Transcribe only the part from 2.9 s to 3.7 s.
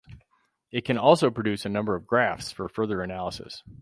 analysis.